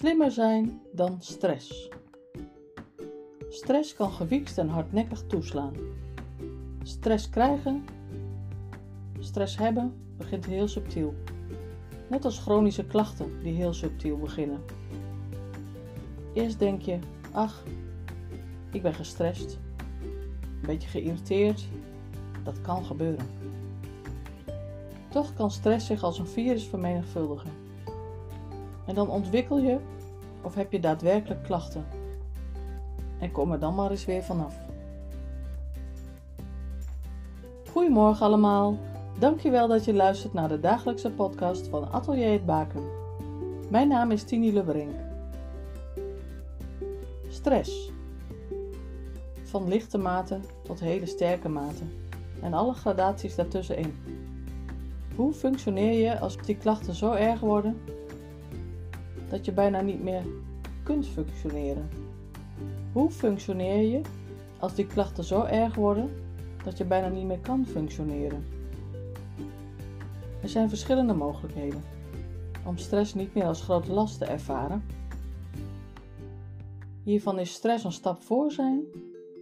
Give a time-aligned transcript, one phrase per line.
[0.00, 1.88] Slimmer zijn dan stress.
[3.48, 5.72] Stress kan gewiekst en hardnekkig toeslaan.
[6.82, 7.84] Stress krijgen,
[9.18, 11.14] stress hebben, begint heel subtiel.
[12.08, 14.60] Net als chronische klachten die heel subtiel beginnen.
[16.34, 16.98] Eerst denk je,
[17.32, 17.64] ach,
[18.72, 19.58] ik ben gestrest,
[20.42, 21.64] een beetje geïrriteerd.
[22.44, 23.26] Dat kan gebeuren.
[25.08, 27.69] Toch kan stress zich als een virus vermenigvuldigen.
[28.90, 29.78] En dan ontwikkel je
[30.42, 31.84] of heb je daadwerkelijk klachten.
[33.18, 34.54] En kom er dan maar eens weer vanaf.
[37.70, 38.76] Goedemorgen allemaal.
[39.18, 42.82] Dankjewel dat je luistert naar de dagelijkse podcast van Atelier het Baken.
[43.68, 44.94] Mijn naam is Tini Lubberink.
[47.28, 47.92] Stress.
[49.42, 51.84] Van lichte mate tot hele sterke mate.
[52.42, 53.94] En alle gradaties daartussenin.
[55.16, 57.98] Hoe functioneer je als die klachten zo erg worden
[59.30, 60.22] dat je bijna niet meer
[60.82, 61.88] kunt functioneren?
[62.92, 64.00] Hoe functioneer je
[64.58, 66.10] als die klachten zo erg worden
[66.64, 68.44] dat je bijna niet meer kan functioneren?
[70.42, 71.82] Er zijn verschillende mogelijkheden
[72.66, 74.84] om stress niet meer als grote last te ervaren.
[77.02, 78.84] Hiervan is stress een stap voor zijn,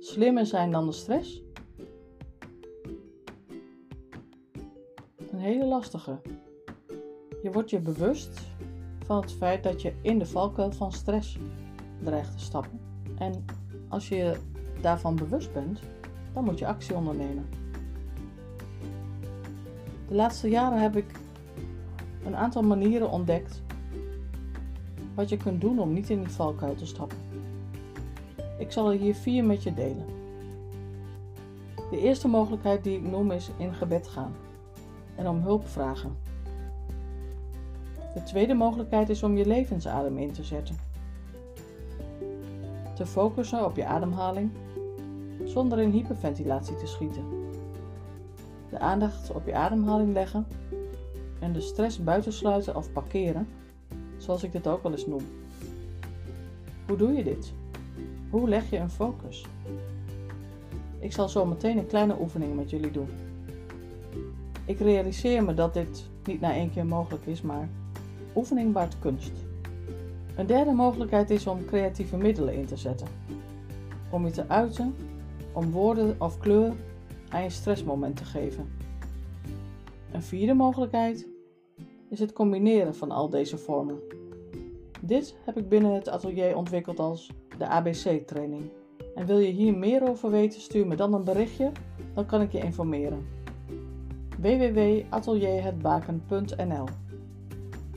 [0.00, 1.42] slimmer zijn dan de stress.
[5.30, 6.20] Een hele lastige.
[7.42, 8.40] Je wordt je bewust
[9.12, 11.38] van het feit dat je in de valkuil van stress
[12.02, 12.80] dreigt te stappen.
[13.18, 13.44] En
[13.88, 14.36] als je
[14.80, 15.80] daarvan bewust bent,
[16.32, 17.48] dan moet je actie ondernemen.
[20.08, 21.06] De laatste jaren heb ik
[22.24, 23.62] een aantal manieren ontdekt
[25.14, 27.18] wat je kunt doen om niet in die valkuil te stappen.
[28.58, 30.06] Ik zal er hier vier met je delen.
[31.90, 34.34] De eerste mogelijkheid die ik noem is in gebed gaan
[35.14, 36.16] en om hulp vragen.
[38.14, 40.76] De tweede mogelijkheid is om je levensadem in te zetten.
[42.94, 44.50] Te focussen op je ademhaling
[45.44, 47.24] zonder in hyperventilatie te schieten.
[48.70, 50.46] De aandacht op je ademhaling leggen
[51.40, 53.48] en de stress buitensluiten of parkeren,
[54.16, 55.26] zoals ik dit ook wel eens noem.
[56.86, 57.52] Hoe doe je dit?
[58.30, 59.46] Hoe leg je een focus?
[60.98, 63.08] Ik zal zo meteen een kleine oefening met jullie doen.
[64.64, 67.68] Ik realiseer me dat dit niet na één keer mogelijk is, maar
[68.34, 69.32] oefening baart kunst.
[70.36, 73.06] Een derde mogelijkheid is om creatieve middelen in te zetten.
[74.10, 74.94] Om je te uiten,
[75.52, 76.72] om woorden of kleur
[77.28, 78.68] aan je stressmoment te geven.
[80.12, 81.28] Een vierde mogelijkheid
[82.08, 83.98] is het combineren van al deze vormen.
[85.00, 88.62] Dit heb ik binnen het atelier ontwikkeld als de ABC-training.
[89.14, 91.72] En wil je hier meer over weten, stuur me dan een berichtje,
[92.14, 93.26] dan kan ik je informeren.
[94.38, 96.84] www.atelierhetbaken.nl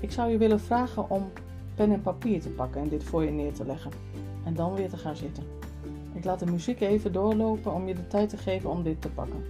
[0.00, 1.30] Ik zou je willen vragen om
[1.74, 3.90] pen en papier te pakken en dit voor je neer te leggen.
[4.44, 5.44] En dan weer te gaan zitten.
[6.14, 9.10] Ik laat de muziek even doorlopen om je de tijd te geven om dit te
[9.10, 9.44] pakken.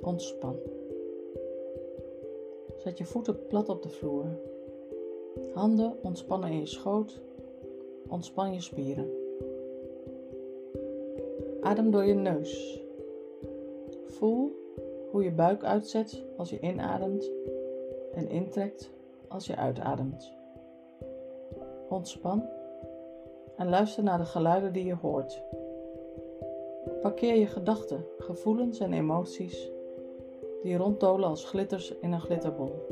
[0.00, 0.56] Ontspan.
[2.76, 4.26] Zet je voeten plat op de vloer.
[5.54, 7.20] Handen ontspannen in je schoot.
[8.08, 9.10] Ontspan je spieren.
[11.60, 12.82] Adem door je neus.
[14.06, 14.57] Voel
[15.18, 17.30] hoe je buik uitzet als je inademt
[18.14, 18.90] en intrekt
[19.28, 20.32] als je uitademt.
[21.88, 22.48] Ontspan
[23.56, 25.42] en luister naar de geluiden die je hoort.
[27.00, 29.70] Parkeer je gedachten, gevoelens en emoties
[30.62, 32.86] die ronddolen als glitters in een glitterbol.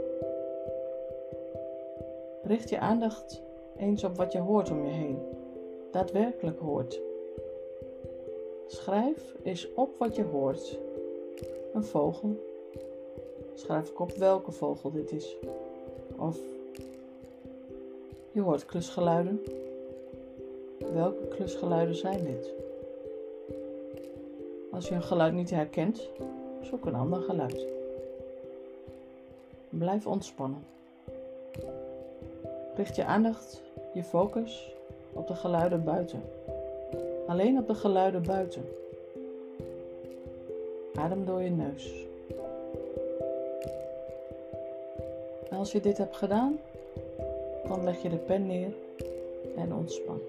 [2.43, 3.43] Richt je aandacht
[3.76, 5.19] eens op wat je hoort om je heen,
[5.91, 7.00] daadwerkelijk hoort.
[8.66, 10.78] Schrijf eens op wat je hoort.
[11.76, 12.44] Een vogel.
[13.54, 15.37] Schrijf ik op welke vogel dit is.
[16.19, 16.38] Of
[18.32, 19.42] je hoort klusgeluiden.
[20.92, 22.53] Welke klusgeluiden zijn dit?
[24.73, 26.08] Als je een geluid niet herkent,
[26.62, 27.67] zoek een ander geluid.
[29.69, 30.64] Blijf ontspannen.
[32.75, 33.62] Richt je aandacht,
[33.94, 34.75] je focus
[35.12, 36.23] op de geluiden buiten.
[37.26, 38.64] Alleen op de geluiden buiten.
[40.96, 42.04] Adem door je neus.
[45.50, 46.58] En als je dit hebt gedaan,
[47.69, 48.72] dan leg je de pen neer
[49.56, 50.20] en ontspan.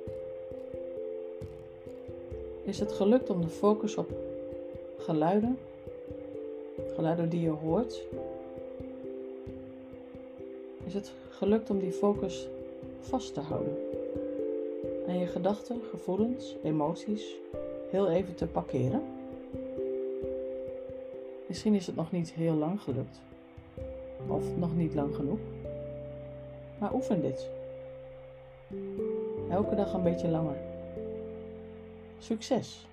[2.63, 4.09] Is het gelukt om de focus op
[4.97, 5.57] geluiden,
[6.95, 8.03] geluiden die je hoort,
[10.85, 12.47] is het gelukt om die focus
[12.99, 13.77] vast te houden
[15.07, 17.35] en je gedachten, gevoelens, emoties
[17.89, 19.16] heel even te parkeren?
[21.57, 23.21] Misschien is het nog niet heel lang gelukt,
[24.27, 25.39] of nog niet lang genoeg.
[26.79, 27.49] Maar oefen dit.
[29.49, 30.55] Elke dag een beetje langer.
[32.17, 32.87] Succes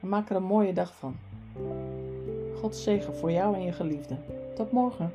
[0.00, 1.16] en maak er een mooie dag van.
[2.60, 4.16] God zegen voor jou en je geliefde.
[4.54, 5.12] Tot morgen.